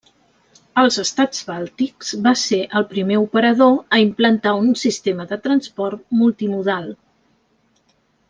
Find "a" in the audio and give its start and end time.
3.97-4.01